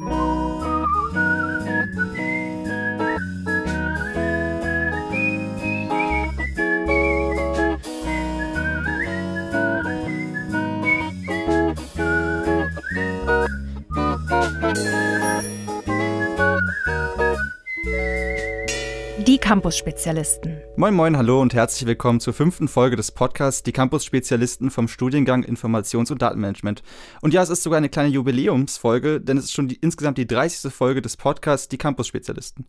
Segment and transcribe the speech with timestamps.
[0.00, 0.29] Die
[19.50, 20.58] Campus-Spezialisten.
[20.76, 25.42] Moin Moin, hallo und herzlich willkommen zur fünften Folge des Podcasts Die Campus-Spezialisten vom Studiengang
[25.42, 26.84] Informations- und Datenmanagement.
[27.20, 30.28] Und ja, es ist sogar eine kleine Jubiläumsfolge, denn es ist schon die, insgesamt die
[30.28, 30.72] 30.
[30.72, 32.64] Folge des Podcasts Die Campus-Spezialisten.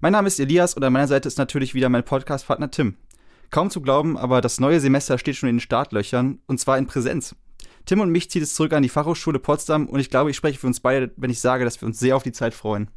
[0.00, 2.96] Mein Name ist Elias und an meiner Seite ist natürlich wieder mein Podcast-Partner Tim.
[3.50, 6.88] Kaum zu glauben, aber das neue Semester steht schon in den Startlöchern und zwar in
[6.88, 7.36] Präsenz.
[7.86, 10.58] Tim und mich zieht es zurück an die Fachhochschule Potsdam und ich glaube, ich spreche
[10.58, 12.90] für uns beide, wenn ich sage, dass wir uns sehr auf die Zeit freuen.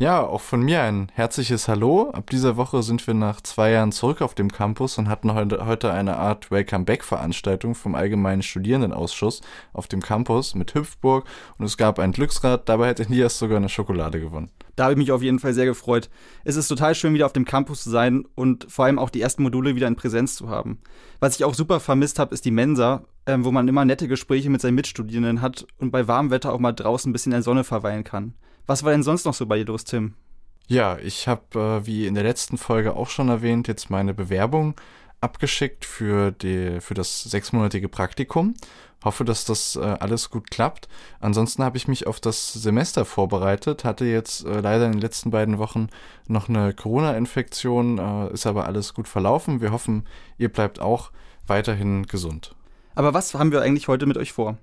[0.00, 2.10] Ja, auch von mir ein herzliches Hallo.
[2.12, 5.92] Ab dieser Woche sind wir nach zwei Jahren zurück auf dem Campus und hatten heute
[5.92, 9.40] eine Art Welcome Back Veranstaltung vom Allgemeinen Studierendenausschuss
[9.72, 11.24] auf dem Campus mit Hüpfburg
[11.58, 12.68] und es gab ein Glücksrad.
[12.68, 14.52] Dabei hat Elias sogar eine Schokolade gewonnen.
[14.76, 16.10] Da habe ich mich auf jeden Fall sehr gefreut.
[16.44, 19.20] Es ist total schön, wieder auf dem Campus zu sein und vor allem auch die
[19.20, 20.78] ersten Module wieder in Präsenz zu haben.
[21.18, 24.48] Was ich auch super vermisst habe, ist die Mensa, ähm, wo man immer nette Gespräche
[24.48, 27.42] mit seinen Mitstudierenden hat und bei warmem Wetter auch mal draußen ein bisschen in der
[27.42, 28.34] Sonne verweilen kann.
[28.68, 30.12] Was war denn sonst noch so bei dir los, Tim?
[30.66, 34.74] Ja, ich habe, äh, wie in der letzten Folge auch schon erwähnt, jetzt meine Bewerbung
[35.22, 38.52] abgeschickt für, die, für das sechsmonatige Praktikum.
[39.02, 40.86] Hoffe, dass das äh, alles gut klappt.
[41.18, 45.30] Ansonsten habe ich mich auf das Semester vorbereitet, hatte jetzt äh, leider in den letzten
[45.30, 45.88] beiden Wochen
[46.26, 49.62] noch eine Corona-Infektion, äh, ist aber alles gut verlaufen.
[49.62, 51.10] Wir hoffen, ihr bleibt auch
[51.46, 52.54] weiterhin gesund.
[52.94, 54.58] Aber was haben wir eigentlich heute mit euch vor?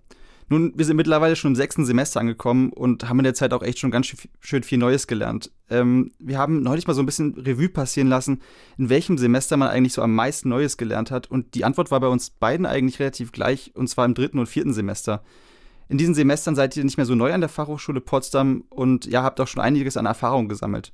[0.47, 3.63] Nun, wir sind mittlerweile schon im sechsten Semester angekommen und haben in der Zeit auch
[3.63, 5.51] echt schon ganz schön viel Neues gelernt.
[5.71, 8.41] Ähm, wir haben neulich mal so ein bisschen Revue passieren lassen,
[8.77, 11.31] in welchem Semester man eigentlich so am meisten Neues gelernt hat.
[11.31, 14.45] Und die Antwort war bei uns beiden eigentlich relativ gleich, und zwar im dritten und
[14.45, 15.23] vierten Semester.
[15.89, 19.23] In diesen Semestern seid ihr nicht mehr so neu an der Fachhochschule Potsdam und ja,
[19.23, 20.93] habt auch schon einiges an Erfahrung gesammelt.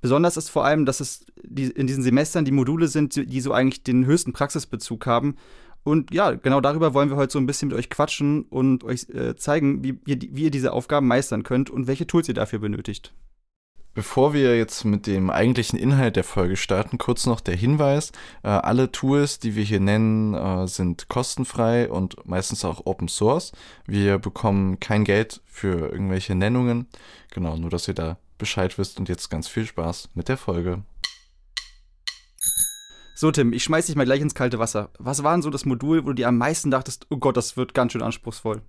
[0.00, 3.82] Besonders ist vor allem, dass es in diesen Semestern die Module sind, die so eigentlich
[3.82, 5.36] den höchsten Praxisbezug haben
[5.82, 9.08] und ja, genau darüber wollen wir heute so ein bisschen mit euch quatschen und euch
[9.10, 12.58] äh, zeigen, wie ihr, wie ihr diese Aufgaben meistern könnt und welche Tools ihr dafür
[12.58, 13.14] benötigt.
[13.92, 18.12] Bevor wir jetzt mit dem eigentlichen Inhalt der Folge starten, kurz noch der Hinweis.
[18.44, 23.50] Äh, alle Tools, die wir hier nennen, äh, sind kostenfrei und meistens auch Open Source.
[23.86, 26.86] Wir bekommen kein Geld für irgendwelche Nennungen.
[27.32, 30.82] Genau, nur dass ihr da Bescheid wisst und jetzt ganz viel Spaß mit der Folge.
[33.20, 34.88] So, Tim, ich schmeiß dich mal gleich ins kalte Wasser.
[34.98, 37.54] Was war denn so das Modul, wo du dir am meisten dachtest, oh Gott, das
[37.54, 38.62] wird ganz schön anspruchsvoll?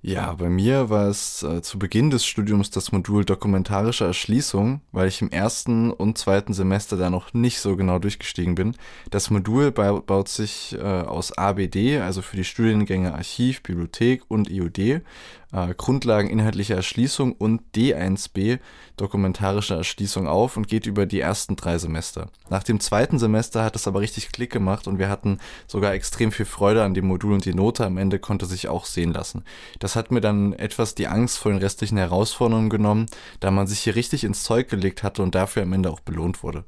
[0.00, 5.08] Ja, bei mir war es äh, zu Beginn des Studiums das Modul dokumentarische Erschließung, weil
[5.08, 8.76] ich im ersten und zweiten Semester da noch nicht so genau durchgestiegen bin.
[9.10, 15.02] Das Modul baut sich äh, aus ABD, also für die Studiengänge Archiv, Bibliothek und IOD,
[15.52, 18.58] äh, Grundlagen inhaltlicher Erschließung und D1b
[18.96, 22.28] dokumentarische Erschließung auf und geht über die ersten drei Semester.
[22.48, 26.32] Nach dem zweiten Semester hat es aber richtig Klick gemacht und wir hatten sogar extrem
[26.32, 29.44] viel Freude an dem Modul und die Note am Ende konnte sich auch sehen lassen.
[29.78, 33.06] Das hat mir dann etwas die Angst vor den restlichen Herausforderungen genommen,
[33.40, 36.42] da man sich hier richtig ins Zeug gelegt hatte und dafür am Ende auch belohnt
[36.42, 36.64] wurde.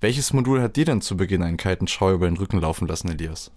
[0.00, 3.08] Welches Modul hat dir denn zu Beginn einen kalten Schau über den Rücken laufen lassen,
[3.10, 3.50] Elias?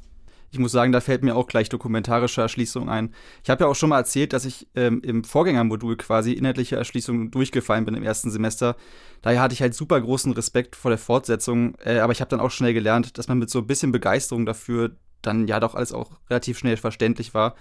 [0.51, 3.13] Ich muss sagen, da fällt mir auch gleich dokumentarische Erschließung ein.
[3.41, 7.31] Ich habe ja auch schon mal erzählt, dass ich ähm, im Vorgängermodul quasi inhaltliche Erschließung
[7.31, 8.75] durchgefallen bin im ersten Semester.
[9.21, 12.41] Daher hatte ich halt super großen Respekt vor der Fortsetzung, äh, aber ich habe dann
[12.41, 14.91] auch schnell gelernt, dass man mit so ein bisschen Begeisterung dafür
[15.21, 17.55] dann ja doch alles auch relativ schnell verständlich war.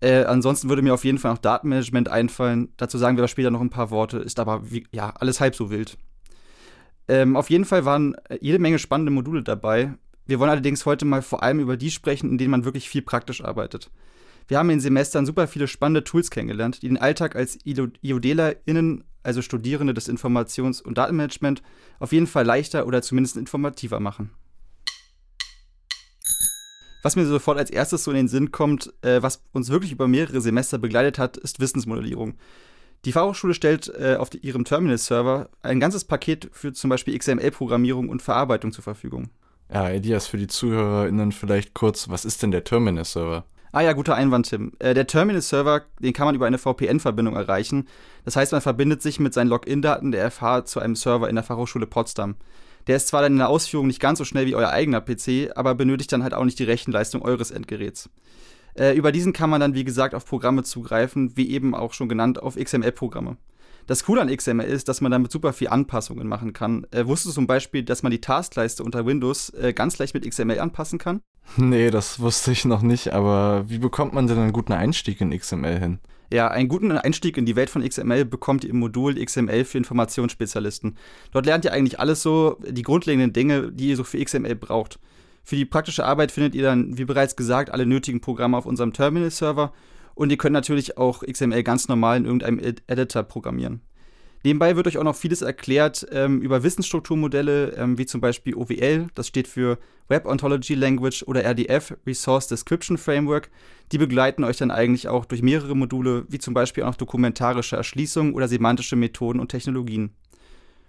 [0.00, 2.72] Äh, ansonsten würde mir auf jeden Fall noch Datenmanagement einfallen.
[2.76, 5.70] Dazu sagen wir später noch ein paar Worte, ist aber wie, ja alles halb so
[5.70, 5.98] wild.
[7.08, 9.94] Ähm, auf jeden Fall waren äh, jede Menge spannende Module dabei.
[10.30, 13.02] Wir wollen allerdings heute mal vor allem über die sprechen, in denen man wirklich viel
[13.02, 13.90] praktisch arbeitet.
[14.46, 19.02] Wir haben in den Semestern super viele spannende Tools kennengelernt, die den Alltag als IODlerInnen,
[19.24, 21.64] also Studierende des Informations- und Datenmanagement,
[21.98, 24.30] auf jeden Fall leichter oder zumindest informativer machen.
[27.02, 30.06] Was mir sofort als erstes so in den Sinn kommt, äh, was uns wirklich über
[30.06, 32.34] mehrere Semester begleitet hat, ist Wissensmodellierung.
[33.04, 38.08] Die Fachhochschule stellt äh, auf die, ihrem Terminal-Server ein ganzes Paket für zum Beispiel XML-Programmierung
[38.08, 39.30] und Verarbeitung zur Verfügung.
[39.72, 43.44] Ja, Elias, für die ZuhörerInnen vielleicht kurz, was ist denn der Terminal-Server?
[43.72, 44.72] Ah ja, guter Einwand, Tim.
[44.80, 47.86] Äh, der Terminal-Server, den kann man über eine VPN-Verbindung erreichen.
[48.24, 51.44] Das heißt, man verbindet sich mit seinen Login-Daten der FH zu einem Server in der
[51.44, 52.34] Fachhochschule Potsdam.
[52.88, 55.52] Der ist zwar dann in der Ausführung nicht ganz so schnell wie euer eigener PC,
[55.54, 58.10] aber benötigt dann halt auch nicht die Rechenleistung eures Endgeräts.
[58.74, 62.08] Äh, über diesen kann man dann, wie gesagt, auf Programme zugreifen, wie eben auch schon
[62.08, 63.36] genannt, auf XML-Programme.
[63.86, 66.86] Das Coole an XML ist, dass man damit super viel Anpassungen machen kann.
[66.90, 70.28] Äh, wusstest du zum Beispiel, dass man die Taskleiste unter Windows äh, ganz leicht mit
[70.28, 71.20] XML anpassen kann?
[71.56, 75.36] Nee, das wusste ich noch nicht, aber wie bekommt man denn einen guten Einstieg in
[75.36, 75.98] XML hin?
[76.32, 79.78] Ja, einen guten Einstieg in die Welt von XML bekommt ihr im Modul XML für
[79.78, 80.96] Informationsspezialisten.
[81.32, 85.00] Dort lernt ihr eigentlich alles so, die grundlegenden Dinge, die ihr so für XML braucht.
[85.42, 88.92] Für die praktische Arbeit findet ihr dann, wie bereits gesagt, alle nötigen Programme auf unserem
[88.92, 89.72] Terminal-Server
[90.14, 93.80] und ihr könnt natürlich auch XML ganz normal in irgendeinem Editor programmieren.
[94.42, 99.08] Nebenbei wird euch auch noch vieles erklärt ähm, über Wissensstrukturmodelle, ähm, wie zum Beispiel OWL,
[99.14, 99.78] das steht für
[100.08, 103.50] Web Ontology Language oder RDF, Resource Description Framework.
[103.92, 107.76] Die begleiten euch dann eigentlich auch durch mehrere Module, wie zum Beispiel auch noch dokumentarische
[107.76, 110.14] Erschließung oder semantische Methoden und Technologien.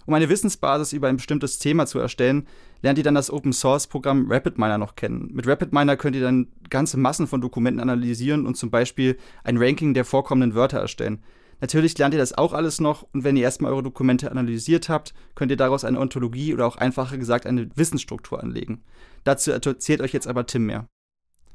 [0.05, 2.47] Um eine Wissensbasis über ein bestimmtes Thema zu erstellen,
[2.81, 5.29] lernt ihr dann das Open Source Programm RapidMiner noch kennen.
[5.31, 9.93] Mit RapidMiner könnt ihr dann ganze Massen von Dokumenten analysieren und zum Beispiel ein Ranking
[9.93, 11.21] der vorkommenden Wörter erstellen.
[11.61, 15.13] Natürlich lernt ihr das auch alles noch und wenn ihr erstmal eure Dokumente analysiert habt,
[15.35, 18.83] könnt ihr daraus eine Ontologie oder auch einfacher gesagt eine Wissensstruktur anlegen.
[19.23, 20.87] Dazu erzählt euch jetzt aber Tim mehr.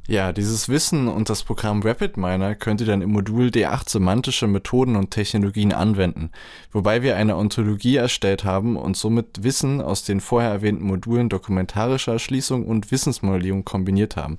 [0.08, 4.94] Ja, dieses Wissen und das Programm RapidMiner könnt ihr dann im Modul D8 semantische Methoden
[4.94, 6.30] und Technologien anwenden,
[6.70, 12.12] wobei wir eine Ontologie erstellt haben und somit Wissen aus den vorher erwähnten Modulen dokumentarischer
[12.12, 14.38] Erschließung und Wissensmodellierung kombiniert haben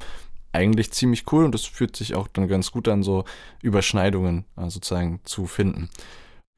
[0.57, 3.25] eigentlich ziemlich cool und es fühlt sich auch dann ganz gut an, so
[3.61, 5.89] Überschneidungen äh, sozusagen zu finden.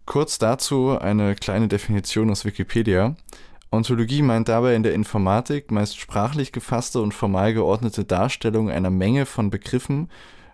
[0.05, 3.15] Kurz dazu eine kleine Definition aus Wikipedia.
[3.71, 9.27] Ontologie meint dabei in der Informatik meist sprachlich gefasste und formal geordnete Darstellung einer Menge
[9.27, 10.09] von Begriffen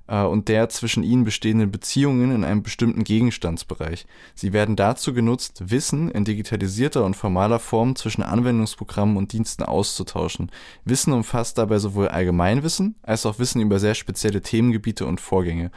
[0.08, 4.06] äh, und der zwischen ihnen bestehenden Beziehungen in einem bestimmten Gegenstandsbereich.
[4.34, 10.52] Sie werden dazu genutzt, Wissen in digitalisierter und formaler Form zwischen Anwendungsprogrammen und Diensten auszutauschen.
[10.84, 15.72] Wissen umfasst dabei sowohl Allgemeinwissen als auch Wissen über sehr spezielle Themengebiete und Vorgänge.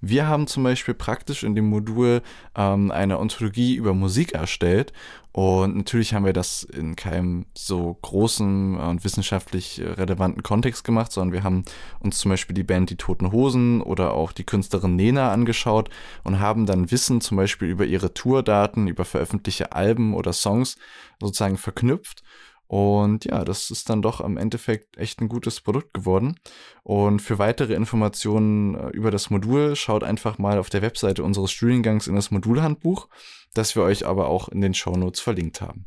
[0.00, 2.22] Wir haben zum Beispiel praktisch in dem Modul
[2.56, 4.92] ähm, eine Ontologie über Musik erstellt
[5.32, 11.32] und natürlich haben wir das in keinem so großen und wissenschaftlich relevanten Kontext gemacht, sondern
[11.32, 11.62] wir haben
[12.00, 15.90] uns zum Beispiel die Band Die Toten Hosen oder auch die Künstlerin Nena angeschaut
[16.24, 20.76] und haben dann Wissen zum Beispiel über ihre Tourdaten, über veröffentlichte Alben oder Songs
[21.20, 22.24] sozusagen verknüpft
[22.68, 26.38] und ja, das ist dann doch am Endeffekt echt ein gutes Produkt geworden.
[26.82, 31.50] Und für weitere Informationen äh, über das Modul schaut einfach mal auf der Webseite unseres
[31.50, 33.08] Studiengangs in das Modulhandbuch,
[33.54, 35.86] das wir euch aber auch in den Shownotes verlinkt haben.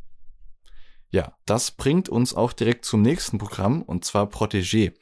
[1.13, 4.93] Ja, das bringt uns auch direkt zum nächsten Programm und zwar Protégé.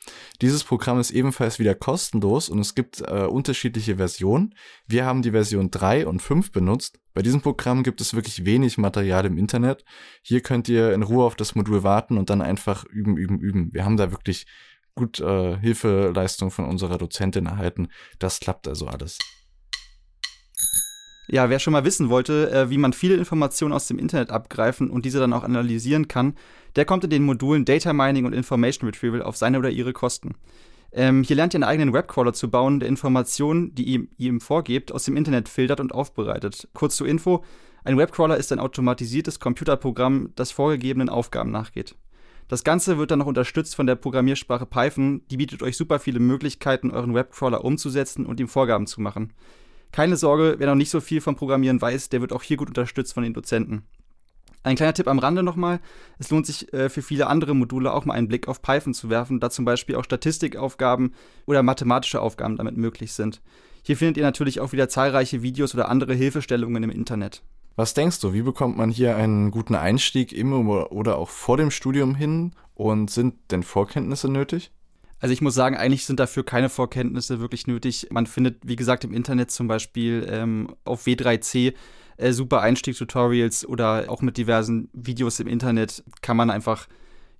[0.41, 4.55] Dieses Programm ist ebenfalls wieder kostenlos und es gibt äh, unterschiedliche Versionen.
[4.87, 6.99] Wir haben die Version 3 und 5 benutzt.
[7.13, 9.85] Bei diesem Programm gibt es wirklich wenig Material im Internet.
[10.23, 13.69] Hier könnt ihr in Ruhe auf das Modul warten und dann einfach üben, üben, üben.
[13.73, 14.47] Wir haben da wirklich
[14.95, 17.89] gut äh, Hilfeleistung von unserer Dozentin erhalten.
[18.17, 19.19] Das klappt also alles.
[21.31, 24.89] Ja, wer schon mal wissen wollte, äh, wie man viele Informationen aus dem Internet abgreifen
[24.89, 26.33] und diese dann auch analysieren kann,
[26.75, 30.33] der kommt in den Modulen Data Mining und Information Retrieval auf seine oder ihre Kosten.
[30.91, 34.91] Ähm, hier lernt ihr einen eigenen Webcrawler zu bauen, der Informationen, die ihr ihm vorgebt,
[34.91, 36.67] aus dem Internet filtert und aufbereitet.
[36.73, 37.43] Kurz zur Info:
[37.83, 41.95] Ein Webcrawler ist ein automatisiertes Computerprogramm, das vorgegebenen Aufgaben nachgeht.
[42.47, 45.21] Das Ganze wird dann noch unterstützt von der Programmiersprache Python.
[45.29, 49.31] Die bietet euch super viele Möglichkeiten, euren Webcrawler umzusetzen und ihm Vorgaben zu machen.
[49.91, 52.69] Keine Sorge, wer noch nicht so viel vom Programmieren weiß, der wird auch hier gut
[52.69, 53.83] unterstützt von den Dozenten.
[54.61, 55.79] Ein kleiner Tipp am Rande nochmal.
[56.17, 59.09] Es lohnt sich äh, für viele andere Module auch mal einen Blick auf Python zu
[59.09, 61.13] werfen, da zum Beispiel auch Statistikaufgaben
[61.45, 63.41] oder mathematische Aufgaben damit möglich sind.
[63.83, 67.41] Hier findet ihr natürlich auch wieder zahlreiche Videos oder andere Hilfestellungen im Internet.
[67.77, 71.71] Was denkst du, wie bekommt man hier einen guten Einstieg im oder auch vor dem
[71.71, 74.71] Studium hin und sind denn Vorkenntnisse nötig?
[75.19, 78.07] Also ich muss sagen, eigentlich sind dafür keine Vorkenntnisse wirklich nötig.
[78.11, 81.73] Man findet, wie gesagt, im Internet zum Beispiel ähm, auf W3C
[82.17, 86.87] äh, super Einstieg-Tutorials oder auch mit diversen Videos im Internet kann man einfach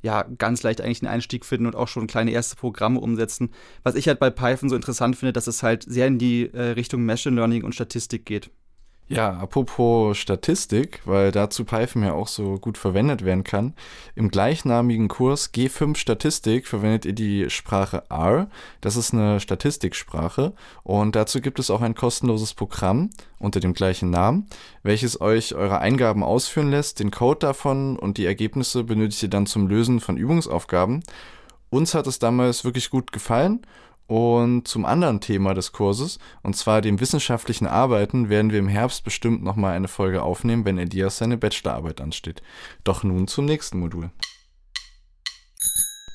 [0.02, 3.52] ja ganz leicht eigentlich einen Einstieg finden und auch schon kleine erste Programme umsetzen.
[3.84, 6.72] Was ich halt bei Python so interessant finde, dass es halt sehr in die äh,
[6.72, 8.50] Richtung Machine Learning und Statistik geht.
[9.12, 13.74] Ja, apropos Statistik, weil dazu Python ja auch so gut verwendet werden kann.
[14.14, 18.52] Im gleichnamigen Kurs G5 Statistik verwendet ihr die Sprache R.
[18.82, 24.12] Das ist eine Statistiksprache und dazu gibt es auch ein kostenloses Programm unter dem gleichen
[24.12, 24.46] Namen,
[24.84, 27.00] welches euch eure Eingaben ausführen lässt.
[27.00, 31.02] Den Code davon und die Ergebnisse benötigt ihr dann zum Lösen von Übungsaufgaben.
[31.72, 33.62] Uns hat es damals wirklich gut gefallen
[34.10, 39.04] und zum anderen Thema des Kurses, und zwar dem wissenschaftlichen Arbeiten, werden wir im Herbst
[39.04, 42.42] bestimmt nochmal eine Folge aufnehmen, wenn Elias seine Bachelorarbeit ansteht.
[42.84, 44.10] Doch nun zum nächsten Modul.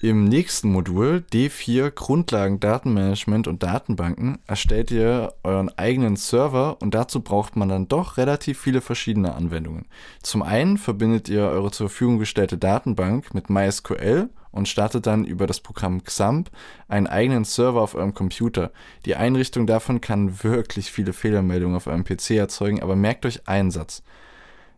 [0.05, 7.23] Im nächsten Modul D4 Grundlagen Datenmanagement und Datenbanken erstellt ihr euren eigenen Server und dazu
[7.23, 9.87] braucht man dann doch relativ viele verschiedene Anwendungen.
[10.23, 15.47] Zum einen verbindet ihr eure zur Verfügung gestellte Datenbank mit MySQL und startet dann über
[15.47, 16.51] das Programm XAMPP
[16.87, 18.73] einen eigenen Server auf eurem Computer.
[19.07, 23.71] Die Einrichtung davon kann wirklich viele Fehlermeldungen auf eurem PC erzeugen, aber merkt euch einen
[23.71, 24.03] Satz.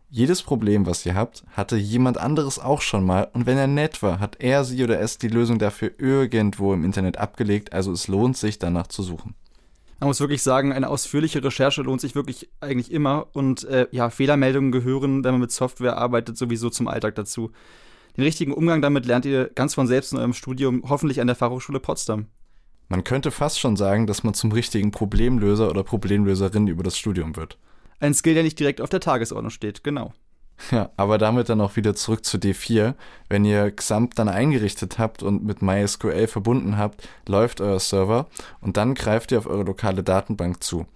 [0.09, 4.01] Jedes Problem, was ihr habt, hatte jemand anderes auch schon mal und wenn er nett
[4.01, 8.07] war, hat er, sie oder es die Lösung dafür irgendwo im Internet abgelegt, also es
[8.07, 9.35] lohnt sich danach zu suchen.
[9.99, 14.09] Man muss wirklich sagen, eine ausführliche Recherche lohnt sich wirklich eigentlich immer und äh, ja,
[14.09, 17.51] Fehlermeldungen gehören, wenn man mit Software arbeitet, sowieso zum Alltag dazu.
[18.15, 21.35] Den richtigen Umgang damit lernt ihr ganz von selbst in eurem Studium, hoffentlich an der
[21.35, 22.27] Fachhochschule Potsdam.
[22.87, 27.35] Man könnte fast schon sagen, dass man zum richtigen Problemlöser oder Problemlöserin über das Studium
[27.35, 27.57] wird.
[27.99, 30.13] Ein Skill, der nicht direkt auf der Tagesordnung steht, genau.
[30.71, 32.95] Ja, aber damit dann auch wieder zurück zu D4.
[33.29, 38.27] Wenn ihr XAMPP dann eingerichtet habt und mit MySQL verbunden habt, läuft euer Server
[38.59, 40.87] und dann greift ihr auf eure lokale Datenbank zu.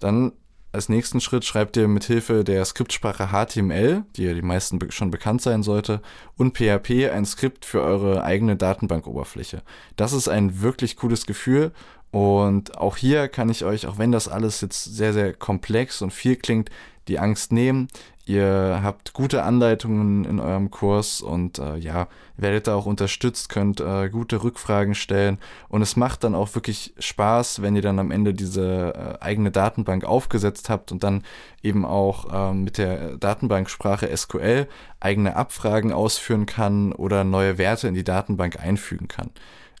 [0.00, 0.32] Dann
[0.72, 5.12] als nächsten Schritt schreibt ihr mit Hilfe der Skriptsprache HTML, die ja die meisten schon
[5.12, 6.00] bekannt sein sollte,
[6.36, 9.62] und PHP ein Skript für eure eigene Datenbankoberfläche.
[9.94, 11.70] Das ist ein wirklich cooles Gefühl
[12.14, 16.12] und auch hier kann ich euch, auch wenn das alles jetzt sehr, sehr komplex und
[16.12, 16.70] viel klingt,
[17.08, 17.88] die Angst nehmen.
[18.24, 22.06] Ihr habt gute Anleitungen in eurem Kurs und äh, ja,
[22.36, 26.94] werdet da auch unterstützt, könnt äh, gute Rückfragen stellen und es macht dann auch wirklich
[27.00, 31.24] Spaß, wenn ihr dann am Ende diese äh, eigene Datenbank aufgesetzt habt und dann
[31.64, 34.68] eben auch ähm, mit der Datenbanksprache SQL
[35.00, 39.30] eigene Abfragen ausführen kann oder neue Werte in die Datenbank einfügen kann.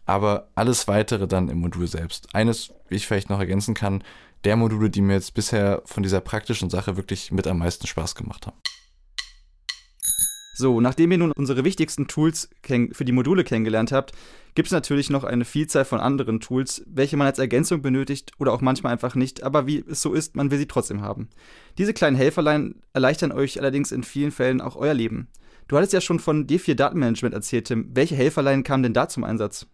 [0.06, 2.34] Aber alles weitere dann im Modul selbst.
[2.34, 4.04] Eines, wie ich vielleicht noch ergänzen kann,
[4.44, 8.14] der Module, die mir jetzt bisher von dieser praktischen Sache wirklich mit am meisten Spaß
[8.14, 8.58] gemacht haben.
[10.56, 12.48] So, nachdem ihr nun unsere wichtigsten Tools
[12.92, 14.12] für die Module kennengelernt habt,
[14.54, 18.52] gibt es natürlich noch eine Vielzahl von anderen Tools, welche man als Ergänzung benötigt oder
[18.52, 21.28] auch manchmal einfach nicht, aber wie es so ist, man will sie trotzdem haben.
[21.76, 25.26] Diese kleinen Helferlein erleichtern euch allerdings in vielen Fällen auch euer Leben.
[25.66, 27.88] Du hattest ja schon von D4 Datenmanagement erzählt, Tim.
[27.92, 29.66] Welche Helferlein kamen denn da zum Einsatz?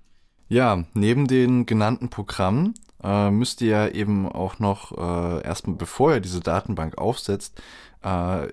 [0.50, 6.14] Ja, neben den genannten Programmen äh, müsst ihr ja eben auch noch äh, erstmal, bevor
[6.14, 7.62] ihr diese Datenbank aufsetzt,
[8.02, 8.48] äh,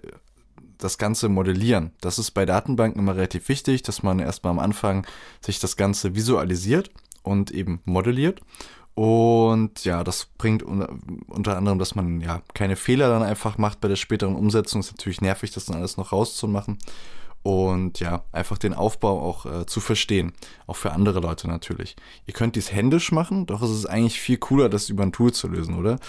[0.77, 1.91] das Ganze modellieren.
[1.99, 5.07] Das ist bei Datenbanken immer relativ wichtig, dass man erstmal am Anfang
[5.41, 6.91] sich das Ganze visualisiert
[7.23, 8.41] und eben modelliert.
[8.93, 13.87] Und ja, das bringt unter anderem, dass man ja keine Fehler dann einfach macht bei
[13.87, 14.81] der späteren Umsetzung.
[14.81, 16.77] Ist natürlich nervig, das dann alles noch rauszumachen
[17.43, 20.33] und ja, einfach den Aufbau auch äh, zu verstehen.
[20.65, 21.95] Auch für andere Leute natürlich.
[22.25, 25.31] Ihr könnt dies händisch machen, doch es ist eigentlich viel cooler, das über ein Tool
[25.31, 25.99] zu lösen, oder?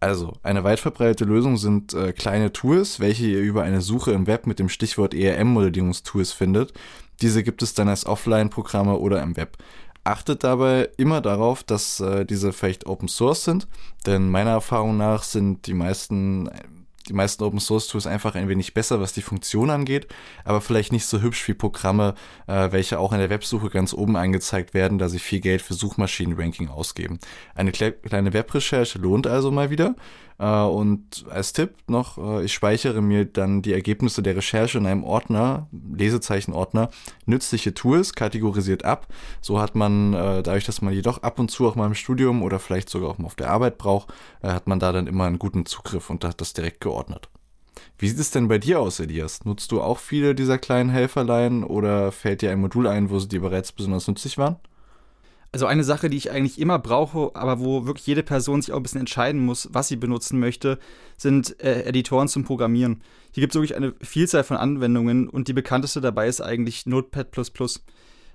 [0.00, 4.26] Also, eine weit verbreitete Lösung sind äh, kleine Tools, welche ihr über eine Suche im
[4.28, 6.72] Web mit dem Stichwort ERM-Modellierungstools findet.
[7.20, 9.56] Diese gibt es dann als Offline-Programme oder im Web.
[10.04, 13.66] Achtet dabei immer darauf, dass äh, diese vielleicht Open Source sind,
[14.06, 16.48] denn meiner Erfahrung nach sind die meisten
[17.08, 20.06] die meisten Open Source Tools einfach ein wenig besser, was die Funktion angeht,
[20.44, 22.14] aber vielleicht nicht so hübsch wie Programme,
[22.46, 25.74] äh, welche auch in der Websuche ganz oben angezeigt werden, da sie viel Geld für
[25.74, 27.18] Suchmaschinenranking ausgeben.
[27.54, 29.94] Eine kleine Webrecherche lohnt also mal wieder.
[30.38, 34.86] Äh, und als Tipp noch, äh, ich speichere mir dann die Ergebnisse der Recherche in
[34.86, 36.90] einem Ordner, Lesezeichenordner,
[37.26, 39.06] nützliche Tools, kategorisiert ab.
[39.40, 42.42] So hat man, äh, dadurch, dass man jedoch ab und zu auch mal im Studium
[42.42, 45.38] oder vielleicht sogar auch mal auf der Arbeit braucht, hat man da dann immer einen
[45.38, 47.28] guten Zugriff und hat das direkt geordnet.
[47.98, 49.44] Wie sieht es denn bei dir aus, Elias?
[49.44, 53.28] Nutzt du auch viele dieser kleinen Helferlein oder fällt dir ein Modul ein, wo sie
[53.28, 54.56] dir bereits besonders nützlich waren?
[55.50, 58.76] Also eine Sache, die ich eigentlich immer brauche, aber wo wirklich jede Person sich auch
[58.76, 60.78] ein bisschen entscheiden muss, was sie benutzen möchte,
[61.16, 63.02] sind äh, Editoren zum Programmieren.
[63.32, 67.26] Hier gibt es wirklich eine Vielzahl von Anwendungen und die bekannteste dabei ist eigentlich Notepad++.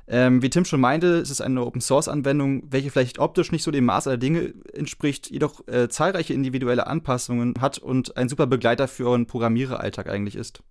[0.06, 3.86] Ähm, wie Tim schon meinte, es ist eine Open-Source-Anwendung, welche vielleicht optisch nicht so dem
[3.86, 9.08] Maß aller Dinge entspricht, jedoch äh, zahlreiche individuelle Anpassungen hat und ein super Begleiter für
[9.08, 10.62] euren Programmiereralltag eigentlich ist.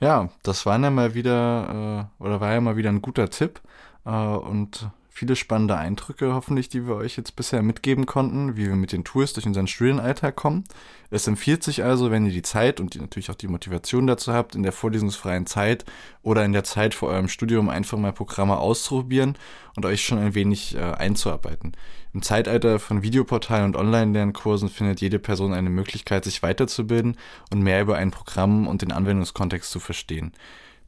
[0.00, 3.60] Ja, das war ja mal wieder, äh, oder war ja mal wieder ein guter Tipp.
[4.04, 8.76] Äh, und viele spannende Eindrücke hoffentlich, die wir euch jetzt bisher mitgeben konnten, wie wir
[8.76, 10.64] mit den Tools durch unseren Studienalltag kommen.
[11.10, 14.32] Es empfiehlt sich also, wenn ihr die Zeit und die, natürlich auch die Motivation dazu
[14.32, 15.84] habt, in der vorlesungsfreien Zeit
[16.22, 19.36] oder in der Zeit vor eurem Studium einfach mal Programme auszuprobieren
[19.76, 21.72] und euch schon ein wenig äh, einzuarbeiten.
[22.14, 27.18] Im Zeitalter von Videoportalen und Online-Lernkursen findet jede Person eine Möglichkeit, sich weiterzubilden
[27.50, 30.32] und mehr über ein Programm und den Anwendungskontext zu verstehen.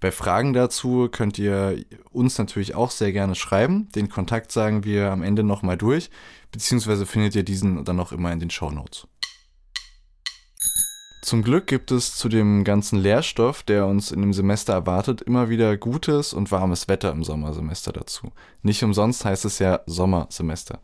[0.04, 3.88] Bei Fragen dazu könnt ihr uns natürlich auch sehr gerne schreiben.
[3.94, 6.10] Den Kontakt sagen wir am Ende nochmal durch,
[6.52, 9.08] beziehungsweise findet ihr diesen dann auch immer in den Show Notes.
[11.22, 15.48] Zum Glück gibt es zu dem ganzen Lehrstoff, der uns in dem Semester erwartet, immer
[15.48, 18.30] wieder gutes und warmes Wetter im Sommersemester dazu.
[18.60, 20.80] Nicht umsonst heißt es ja Sommersemester.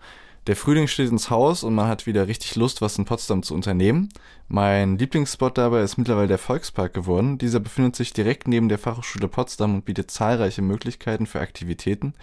[0.47, 3.55] Der Frühling steht ins Haus und man hat wieder richtig Lust, was in Potsdam zu
[3.55, 4.09] unternehmen.
[4.49, 7.37] Mein Lieblingsspot dabei ist mittlerweile der Volkspark geworden.
[7.37, 12.15] Dieser befindet sich direkt neben der Fachhochschule Potsdam und bietet zahlreiche Möglichkeiten für Aktivitäten.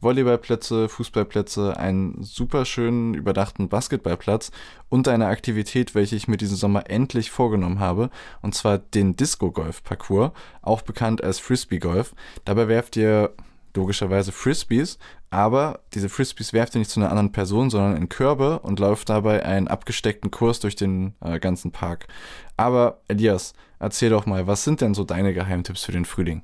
[0.00, 4.50] Volleyballplätze, Fußballplätze, einen super schönen überdachten Basketballplatz
[4.88, 8.10] und eine Aktivität, welche ich mir diesen Sommer endlich vorgenommen habe,
[8.40, 12.14] und zwar den Disco-Golf-Parcours, auch bekannt als Frisbee-Golf.
[12.44, 13.34] Dabei werft ihr
[13.74, 14.98] logischerweise Frisbees,
[15.30, 19.08] aber diese Frisbees werft ihr nicht zu einer anderen Person, sondern in Körbe und läuft
[19.08, 22.08] dabei einen abgesteckten Kurs durch den äh, ganzen Park.
[22.56, 26.42] Aber Elias, erzähl doch mal, was sind denn so deine Geheimtipps für den Frühling?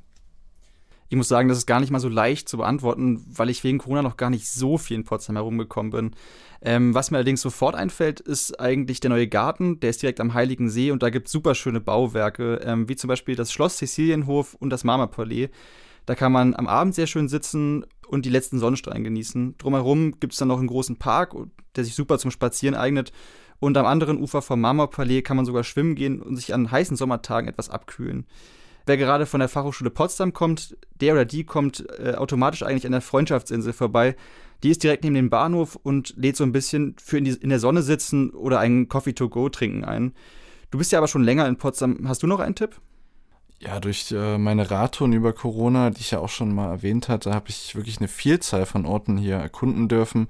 [1.08, 3.78] Ich muss sagen, das ist gar nicht mal so leicht zu beantworten, weil ich wegen
[3.78, 6.10] Corona noch gar nicht so viel in Potsdam herumgekommen bin.
[6.62, 9.78] Ähm, was mir allerdings sofort einfällt, ist eigentlich der neue Garten.
[9.78, 12.96] Der ist direkt am Heiligen See und da gibt es super schöne Bauwerke, ähm, wie
[12.96, 15.50] zum Beispiel das Schloss Sizilienhof und das Marmorpalais.
[16.06, 19.58] Da kann man am Abend sehr schön sitzen und die letzten Sonnenstrahlen genießen.
[19.58, 21.34] Drumherum gibt es dann noch einen großen Park,
[21.74, 23.12] der sich super zum Spazieren eignet.
[23.58, 26.96] Und am anderen Ufer vom Marmorpalais kann man sogar schwimmen gehen und sich an heißen
[26.96, 28.26] Sommertagen etwas abkühlen.
[28.84, 32.92] Wer gerade von der Fachhochschule Potsdam kommt, der oder die kommt äh, automatisch eigentlich an
[32.92, 34.14] der Freundschaftsinsel vorbei.
[34.62, 37.48] Die ist direkt neben dem Bahnhof und lädt so ein bisschen für in, die, in
[37.48, 40.12] der Sonne sitzen oder einen Coffee to go trinken ein.
[40.70, 42.08] Du bist ja aber schon länger in Potsdam.
[42.08, 42.80] Hast du noch einen Tipp?
[43.58, 47.32] Ja, durch äh, meine Radtouren über Corona, die ich ja auch schon mal erwähnt hatte,
[47.32, 50.28] habe ich wirklich eine Vielzahl von Orten hier erkunden dürfen.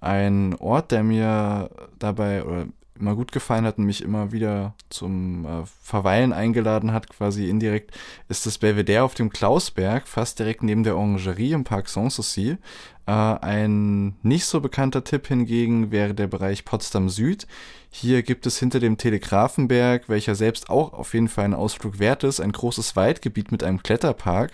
[0.00, 2.66] Ein Ort, der mir dabei oder
[2.98, 7.92] immer gut gefallen hat und mich immer wieder zum äh, Verweilen eingeladen hat, quasi indirekt,
[8.28, 12.58] ist das Belvedere auf dem Klausberg, fast direkt neben der Orangerie im Park Sanssouci.
[13.06, 17.46] Äh, ein nicht so bekannter Tipp hingegen wäre der Bereich Potsdam Süd.
[17.90, 22.24] Hier gibt es hinter dem Telegrafenberg, welcher selbst auch auf jeden Fall ein Ausflug wert
[22.24, 24.52] ist, ein großes Waldgebiet mit einem Kletterpark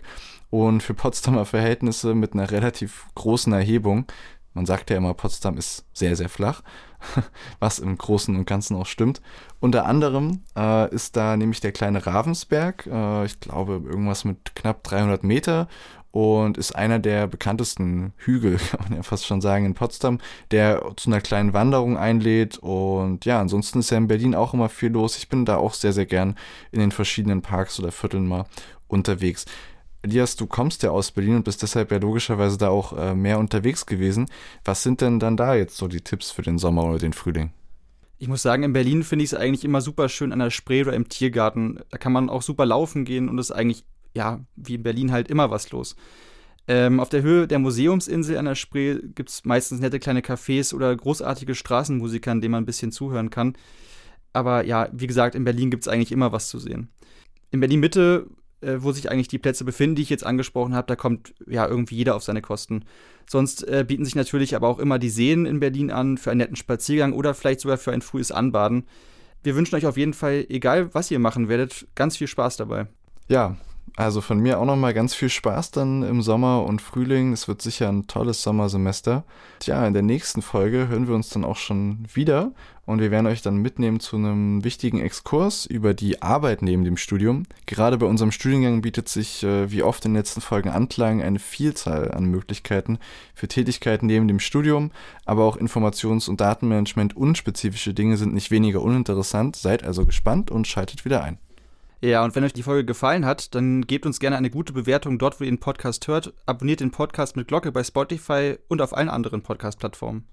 [0.50, 4.06] und für Potsdamer Verhältnisse mit einer relativ großen Erhebung.
[4.58, 6.62] Man sagt ja immer, Potsdam ist sehr, sehr flach,
[7.60, 9.22] was im Großen und Ganzen auch stimmt.
[9.60, 14.82] Unter anderem äh, ist da nämlich der kleine Ravensberg, äh, ich glaube irgendwas mit knapp
[14.82, 15.68] 300 Meter
[16.10, 20.18] und ist einer der bekanntesten Hügel, kann man ja fast schon sagen, in Potsdam,
[20.50, 22.58] der zu einer kleinen Wanderung einlädt.
[22.58, 25.18] Und ja, ansonsten ist ja in Berlin auch immer viel los.
[25.18, 26.34] Ich bin da auch sehr, sehr gern
[26.72, 28.46] in den verschiedenen Parks oder Vierteln mal
[28.88, 29.44] unterwegs.
[30.02, 33.38] Elias, du kommst ja aus Berlin und bist deshalb ja logischerweise da auch äh, mehr
[33.38, 34.26] unterwegs gewesen.
[34.64, 37.52] Was sind denn dann da jetzt so die Tipps für den Sommer oder den Frühling?
[38.18, 40.82] Ich muss sagen, in Berlin finde ich es eigentlich immer super schön an der Spree
[40.82, 41.80] oder im Tiergarten.
[41.90, 43.84] Da kann man auch super laufen gehen und es ist eigentlich,
[44.14, 45.96] ja, wie in Berlin halt immer was los.
[46.68, 50.74] Ähm, auf der Höhe der Museumsinsel an der Spree gibt es meistens nette kleine Cafés
[50.74, 53.56] oder großartige Straßenmusiker, denen man ein bisschen zuhören kann.
[54.32, 56.88] Aber ja, wie gesagt, in Berlin gibt es eigentlich immer was zu sehen.
[57.50, 58.26] In Berlin Mitte
[58.60, 61.66] äh, wo sich eigentlich die Plätze befinden, die ich jetzt angesprochen habe, da kommt ja
[61.66, 62.84] irgendwie jeder auf seine Kosten.
[63.28, 66.38] Sonst äh, bieten sich natürlich aber auch immer die Seen in Berlin an für einen
[66.38, 68.86] netten Spaziergang oder vielleicht sogar für ein frühes Anbaden.
[69.42, 72.86] Wir wünschen euch auf jeden Fall, egal was ihr machen werdet, ganz viel Spaß dabei.
[73.28, 73.56] Ja,
[73.96, 77.32] also von mir auch nochmal ganz viel Spaß dann im Sommer und Frühling.
[77.32, 79.24] Es wird sicher ein tolles Sommersemester.
[79.60, 82.52] Tja, in der nächsten Folge hören wir uns dann auch schon wieder
[82.88, 86.96] und wir werden euch dann mitnehmen zu einem wichtigen Exkurs über die Arbeit neben dem
[86.96, 87.44] Studium.
[87.66, 91.38] Gerade bei unserem Studiengang bietet sich, äh, wie oft in den letzten Folgen Anklang, eine
[91.38, 92.98] Vielzahl an Möglichkeiten
[93.34, 94.90] für Tätigkeiten neben dem Studium,
[95.26, 99.56] aber auch Informations- und Datenmanagement unspezifische Dinge sind nicht weniger uninteressant.
[99.56, 101.38] Seid also gespannt und schaltet wieder ein.
[102.00, 105.18] Ja, und wenn euch die Folge gefallen hat, dann gebt uns gerne eine gute Bewertung
[105.18, 106.32] dort, wo ihr den Podcast hört.
[106.46, 110.28] Abonniert den Podcast mit Glocke bei Spotify und auf allen anderen Podcast-Plattformen.